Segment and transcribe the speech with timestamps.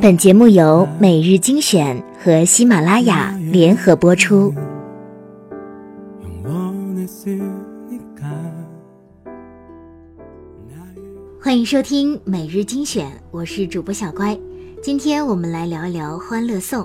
[0.00, 4.54] 本节目由每日精选和喜马拉雅联合播出。
[11.40, 14.38] 欢迎收听每日精选，我是主播小乖。
[14.82, 16.82] 今天我们来聊一聊《欢乐颂》。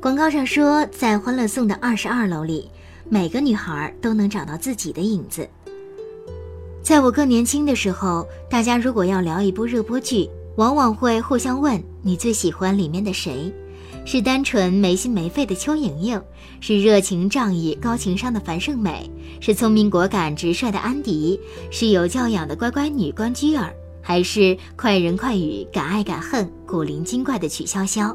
[0.00, 2.70] 广告上说，在《欢乐颂》的二十二楼里，
[3.08, 5.48] 每个女孩都能找到自己的影子。
[6.82, 13.52] 在我更年轻的时候，大家如果要聊一部热播剧，往往会互相问你最喜欢里面的谁。
[14.06, 16.20] 是单纯没心没肺的邱莹莹，
[16.60, 21.40] 是热情仗义、高情商的樊胜美，是聪明果敢、直率的安迪，
[21.70, 23.72] 是有教养的乖乖女关雎尔，
[24.02, 28.14] 还是快人快语、敢爱敢恨、古灵精怪的曲筱绡？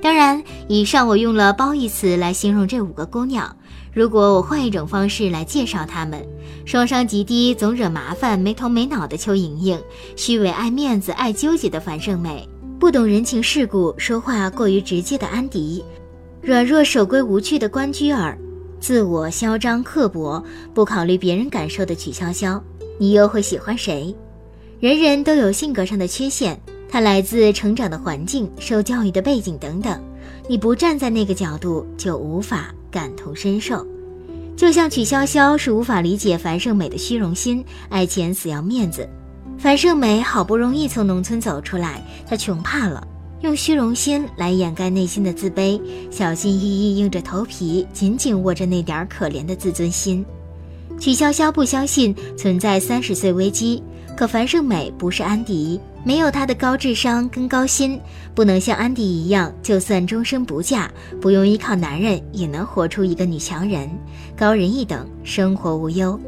[0.00, 3.54] 当然，以上我用了褒义词来形容这五个姑娘。
[3.98, 6.24] 如果我换一种方式来介绍他们：
[6.64, 9.76] 双商极低、总惹麻烦、没头没脑的邱莹莹，
[10.14, 12.48] 虚伪、爱面子、爱纠结的樊胜美。
[12.78, 15.84] 不懂人情世故、说话过于直接的安迪，
[16.40, 18.38] 软弱守规无趣的关雎尔，
[18.78, 20.40] 自我嚣张刻薄、
[20.72, 22.60] 不考虑别人感受的曲筱绡，
[23.00, 24.14] 你又会喜欢谁？
[24.78, 26.56] 人人都有性格上的缺陷，
[26.88, 30.00] 它来自成长的环境、受教育的背景等等。
[30.48, 33.86] 你不站在那个角度，就无法感同身受。
[34.56, 39.08] 就像曲筱绡是无法理解樊胜美的虚荣心，爱钱死要面子。
[39.56, 43.06] 樊胜美好不容易从农村走出来，她穷怕了，
[43.40, 50.24] 用虚荣心来掩盖内心的自卑，小心翼翼硬着头皮，紧紧握着那点可怜的自尊心。
[50.98, 53.80] 曲筱绡不相信存在三十岁危机，
[54.16, 55.78] 可樊胜美不是安迪，
[56.08, 58.00] 没有她的高智商跟高薪，
[58.34, 63.90] 不能像安迪一样，就算终身不嫁，不用依靠男人，也能活出一个女强人，
[64.34, 66.18] 高人一等，生活无忧。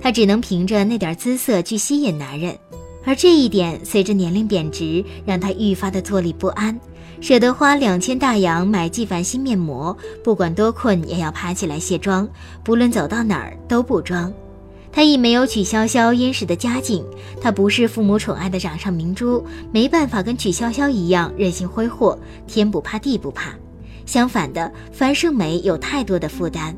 [0.00, 2.58] 她只能凭着那点姿色去吸引男人。
[3.04, 6.76] 而这一点随着年龄贬值，让她愈发的坐立不安，
[7.20, 12.28] 舍得花两千大洋买纪梵希面膜，不管多困也要爬起来卸妆，
[12.64, 14.34] 不论走到哪儿都不装。
[14.98, 17.04] 他亦没有曲筱绡殷实的家境，
[17.40, 23.54] 他不是父母宠爱的掌上明珠，没办法跟曲筱绡一样任性挥霍，天不怕地不怕。
[24.06, 26.74] 相反的，樊胜美有太多的负担，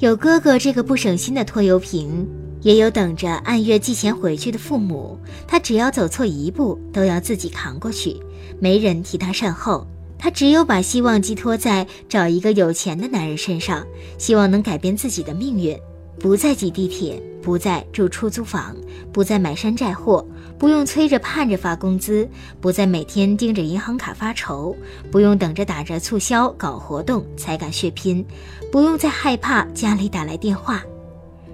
[0.00, 2.28] 有哥哥这个不省心的拖油瓶。
[2.60, 5.18] 也有等着按月寄钱回去的父母，
[5.48, 8.18] 他只要走错一步，都要自己扛过去，
[8.60, 9.86] 没人替他善后。
[10.18, 13.82] 他只有把希望寄托在找一个有钱的男人身上，
[14.18, 15.74] 希望能改变自己的命运，
[16.18, 18.74] 不再挤地铁，不再住出租房，
[19.12, 20.26] 不再买山寨货，
[20.58, 22.28] 不用催着盼着发工资，
[22.60, 24.74] 不再每天盯着银行卡发愁，
[25.10, 28.24] 不用等着打折促销搞活动才敢血拼，
[28.72, 30.82] 不用再害怕家里打来电话。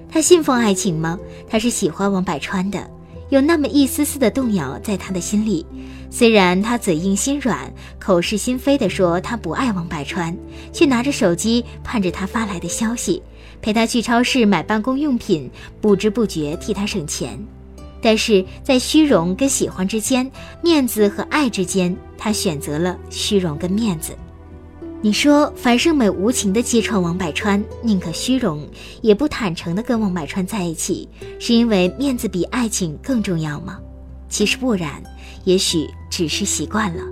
[0.08, 1.18] 他信奉爱情吗？
[1.48, 2.88] 他是喜欢王百川的，
[3.30, 5.66] 有那么一丝丝的动摇在他的心里。
[6.10, 10.36] 虽然他嘴硬心软，口是心非地说他不爱王百川，
[10.70, 13.22] 却拿着手机盼着他发来的消息，
[13.62, 15.48] 陪他去超市买办公用品，
[15.80, 17.38] 不知不觉替他省钱。
[18.02, 20.28] 但是在虚荣跟喜欢之间，
[20.60, 24.12] 面子和爱之间，他选择了虚荣跟面子。
[25.00, 28.68] 你说樊胜美无情地揭穿王百川，宁可虚荣，
[29.00, 31.08] 也不坦诚地跟王百川在一起，
[31.38, 33.78] 是因为面子比爱情更重要吗？
[34.28, 35.02] 其实不然，
[35.44, 37.02] 也许只是习惯了。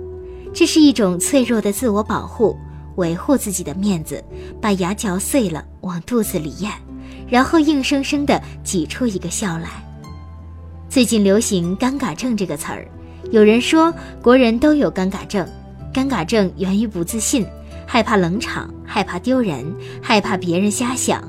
[0.53, 2.57] 这是一种脆弱的自我保护，
[3.01, 4.23] 维护自己的面子，
[4.61, 6.71] 把牙嚼碎了往肚子里咽，
[7.27, 9.69] 然后硬生生地挤出一个笑来。
[10.87, 12.87] 最近流行“尴尬症”这个词儿，
[13.31, 13.91] 有人说
[14.21, 15.47] 国人都有尴尬症，
[15.91, 17.43] 尴尬症源于不自信。
[17.87, 19.65] 害怕冷场，害怕丢人，
[20.01, 21.21] 害怕别人瞎想。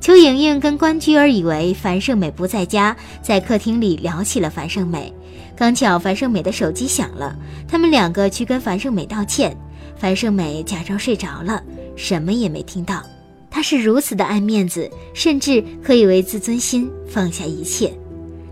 [0.00, 5.14] 邱莹莹跟关雎儿以为樊胜美不在家，在客厅里聊起了樊胜美。
[5.56, 7.34] 刚巧樊胜美的手机响了，
[7.66, 9.56] 他们两个去跟樊胜美道歉。
[9.98, 11.62] 樊胜美假装睡着了，
[11.96, 13.02] 什么也没听到。
[13.50, 17.92] 她是如此的爱面子，甚至可以为自尊心放下一切。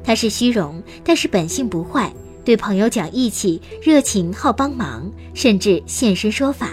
[0.02, 2.12] 她是虚荣，但是本性不坏，
[2.44, 6.70] 对朋友讲义气，热情好帮忙，甚至现身说法。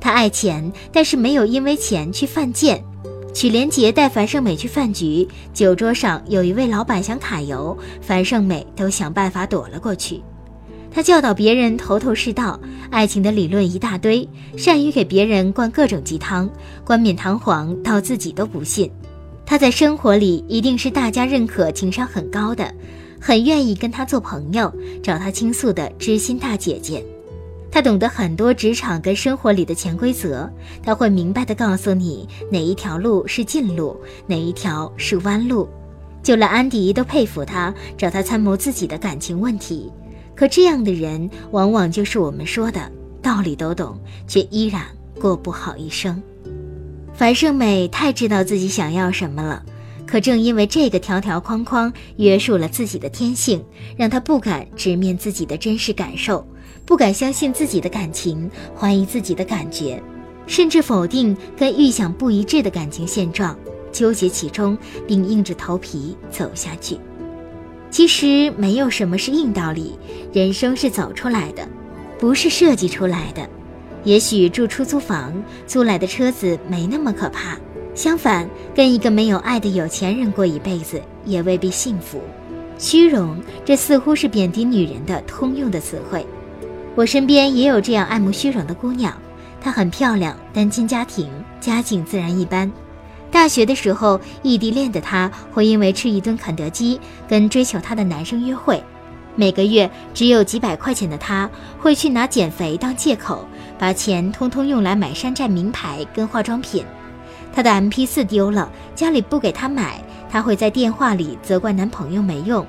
[0.00, 2.84] 她爱钱，但是没有因为钱去犯贱。
[3.32, 10.22] 曲连杰带樊胜美去饭局，酒桌上有一位老板想揩油，樊胜美都想办法躲了过去。
[10.90, 12.60] 他教导别人头头是道，
[12.90, 16.48] 爱情的理论一大堆，善于给别人灌各种鸡汤，
[16.84, 18.90] 冠冕堂皇到自己都不信。
[19.46, 22.72] 他在生活里一定是大家认可、情商很高的，
[23.20, 24.72] 很愿意跟他做朋友，
[25.02, 27.04] 找他倾诉的知心大姐姐。
[27.70, 30.48] 他懂得很多职场跟生活里的潜规则，
[30.82, 35.68] 他会明白的告诉你哪一条路是近路，哪一条是弯路。
[36.22, 39.92] 就连安迪都佩服他，找他参谋自己的感情问题。
[40.34, 42.90] 可这样的人，往往就是我们说的
[43.22, 44.82] 道理都懂，却依然
[45.20, 46.22] 过不好一生。
[47.14, 49.64] 樊胜美太知道自己想要什么了，
[50.04, 53.64] 可正因为这个条条框框约束了自己的天性，
[53.96, 56.44] 让她不敢直面自己的真实感受，
[56.84, 60.02] 不敢相信自己的感情，怀疑自己的感觉，
[60.48, 63.56] 甚至否定跟预想不一致的感情现状，
[63.92, 64.76] 纠结其中，
[65.06, 66.98] 并硬着头皮走下去。
[67.94, 69.96] 其实没有什么是硬道理，
[70.32, 71.64] 人生是走出来的，
[72.18, 73.48] 不是设计出来的。
[74.02, 75.32] 也许住出租房、
[75.64, 77.56] 租来的车子没那么可怕，
[77.94, 82.20] 相反，跟一个没有爱的有钱人过一辈子也未必幸福。
[82.80, 86.26] 虚荣，这似乎是贬低女人的通用的词汇。
[86.96, 89.16] 我身边也有这样爱慕虚荣的姑娘，
[89.60, 91.30] 她很漂亮，单亲家庭，
[91.60, 92.68] 家境自然一般。
[93.34, 98.80] 大学的时候，异地恋的她会因为吃一顿肯德基，跟追求她的男生约会。
[99.34, 101.50] 每个月只有几百块钱的她，
[101.80, 103.44] 会去拿减肥当借口，
[103.76, 106.84] 把钱通通用来买山寨名牌跟化妆品。
[107.52, 112.64] 她的 MP4 丢了，家里不给她买，她会在电话里责怪男朋友没用，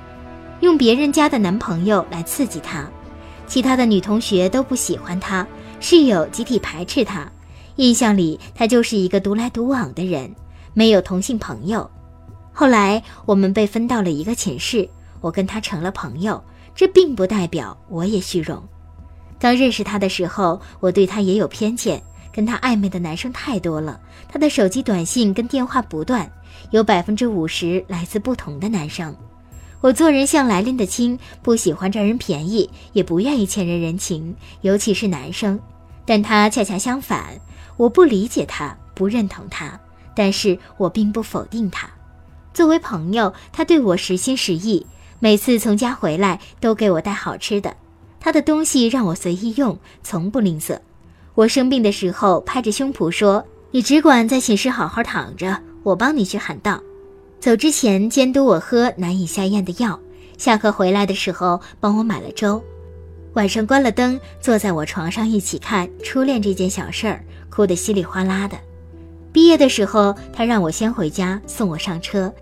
[0.58, 2.84] 用别人家的男朋友来刺激她。
[3.46, 5.46] 其他的女同学都不喜欢她，
[5.78, 7.30] 室友集体排斥她，
[7.76, 10.28] 印象里她就是一个独来独往的人，
[10.76, 11.90] 没有同性朋友。
[12.52, 14.86] 后来我们被分到了一个寝室，
[15.22, 16.42] 我跟他成了朋友。
[16.74, 18.62] 这并不代表我也虚荣。
[19.38, 23.98] 刚认识他的时候，我对他也有偏见，跟他暧昧的男生太多了。
[24.28, 26.30] 他的手机短信跟电话不断，
[26.72, 29.16] 有百分之五十来自不同的男生。
[29.80, 35.58] 我做人向来拎得清，不喜欢占人便宜，也不愿意欠人人情，尤其是男生。
[36.04, 37.40] 但他恰恰相反，
[37.78, 39.80] 我不理解他，不认同他，
[40.16, 41.88] 但是我并不否定他。
[42.52, 44.84] 作为朋友，他对我实心实意。
[45.18, 47.74] 每次从家回来都给我带好吃的，
[48.18, 50.78] 他的东西让我随意用，从不吝啬。
[51.34, 56.80] 我生病的时候拍着胸脯说：“你只管在寝室好好躺着，我帮你去喊道。”
[57.38, 59.98] 走之前监督我喝难以下咽的药，
[60.38, 62.62] 下课回来的时候帮我买了粥。
[63.34, 68.56] 晚上关了灯，坐在我床上一起看初恋这件小事儿，哭得稀里哗啦的。
[69.36, 72.32] 毕业的时候，他让我先回家送我上车。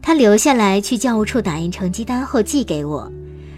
[0.00, 3.10] 他留下来去教务处打印成绩单后寄给我，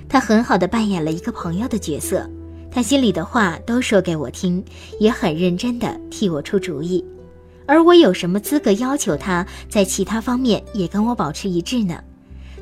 [0.08, 2.26] 他很好的扮演了一个朋友的角色，
[2.70, 4.64] 他心里的话都说给我听，
[4.98, 7.04] 也很认真的替我出主意，
[7.66, 12.02] 而我有什么资格要求他在其他方面也跟我保持一致呢？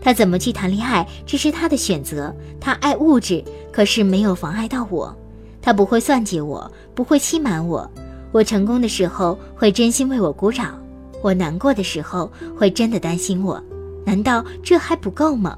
[0.02, 3.40] 他怎么去谈恋爱，这是他的选择，他爱物质，
[3.70, 5.16] 可是没有妨碍到我，
[5.62, 7.88] 他不会算计我，不会欺瞒我，
[8.34, 10.76] 我成功的时候会真心为我鼓掌，
[11.22, 12.28] 我难过的时候
[12.58, 13.62] 会真的担心我。
[14.04, 15.56] 难道这还不够吗？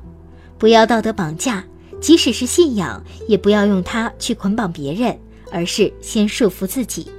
[0.58, 1.64] 不要道德绑架，
[2.02, 5.18] 即使是信仰，也不要用它去捆绑别人，
[5.50, 7.10] 而是先束缚自己。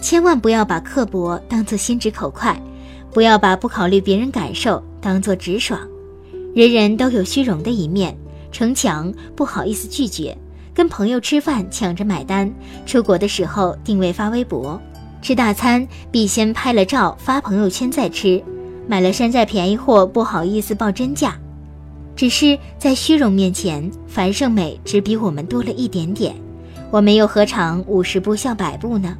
[0.00, 2.58] 千万不要把刻薄当作心直口快，
[3.12, 5.78] 不要把不考虑别人感受当作直爽。
[6.54, 8.16] 人人都有虚荣的一面，
[8.50, 10.34] 逞强不好意思拒绝，
[10.72, 12.50] 跟朋友吃饭抢着买单，
[12.86, 14.80] 出国的时候定位发微博，
[15.24, 18.44] 吃大餐必先拍了照发朋友圈再吃。
[18.86, 21.34] 买了山寨便宜货，不好意思报真价，
[22.14, 26.36] 只是在虚荣面前，樊胜美只比我们多了一点点，
[26.90, 29.16] 我们又何尝五十步笑百步呢？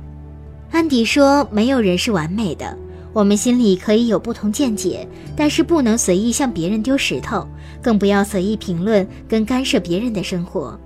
[0.70, 2.76] 安迪说：“没有人是完美的，
[3.14, 7.48] 我们心里可以有不同见解，但是不能随意向别人丢石头，
[7.80, 10.78] 更不要随意评论跟干涉别人的生活。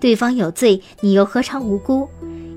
[0.00, 2.08] 对方有罪，你又何尝无辜？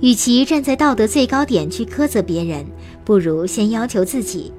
[0.02, 2.66] 与其站在道德最高点去苛责别人，
[3.04, 4.52] 不如先要求自己。”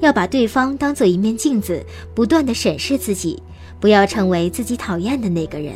[0.00, 1.82] 要把对方当做一面镜子，
[2.14, 3.42] 不断的审视自己，
[3.80, 5.72] 不要成为自己讨厌的那个人。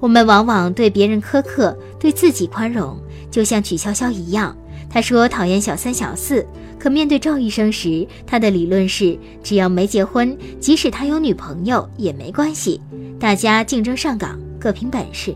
[0.00, 2.98] 我们往往对别人苛刻，对自己宽容，
[3.30, 4.56] 就像曲筱绡一样。
[4.90, 6.44] 他说讨厌小三小四，
[6.76, 12.80] 可面对赵医生时，他的理论是：只要没结婚，即使他有女朋友也没关系，
[13.20, 15.32] 大家竞争上岗，各凭本事。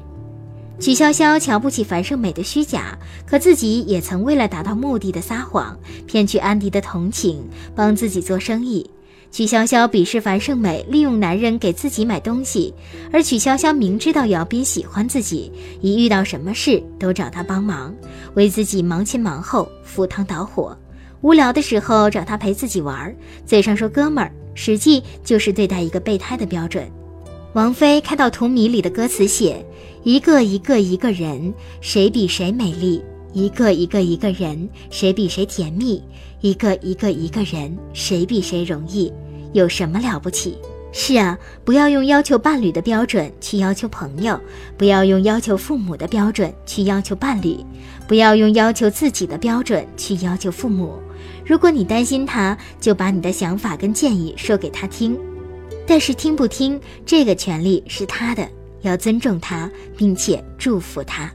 [0.80, 7.46] 曲筱绡瞧不起樊胜美的虚假，可自己也曾为了达到目的的撒谎，骗取安迪的同情，
[7.76, 8.90] 帮自己做生意。
[9.30, 12.72] 曲筱绡鄙视樊胜美利用男人给自己买东西，
[13.12, 17.94] 而曲筱绡明知道姚斌喜欢自己，一遇到什么事都找他帮忙，
[18.32, 20.74] 为自己忙前忙后，赴汤蹈火。
[21.20, 26.90] 无聊的时候找他陪自己玩，嘴上说哥们儿，实际就是对待一个备胎的标准。
[27.52, 29.62] 王菲看到《荼蘼》里的歌词写。
[30.02, 33.02] 一个一个一个人，谁比谁美丽？
[33.32, 36.02] 一个一个一个人，谁比谁甜蜜？
[36.40, 39.12] 一个一个一个人，谁比谁容易？
[39.52, 40.56] 有什么了不起？
[40.90, 44.40] 是啊，不要用要求伴侣的标准去要求朋友，
[44.76, 47.58] 不要用要求父母的标准去要求伴侣，
[48.08, 50.94] 不要用要求自己的标准去要求父母。
[51.46, 55.16] 如果你担心他，就把你的想法跟建议说给他听。
[55.86, 58.48] 但是听不听这个权利是他的，
[58.82, 61.30] 要尊重他，并且祝福他。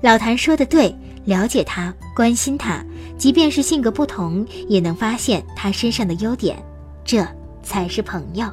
[0.00, 2.84] 老谭说的对，了解他，关心他，
[3.16, 6.60] 即便是性格不同，也能发现他身上的优点，
[7.04, 7.26] 这
[7.62, 8.46] 才是朋友。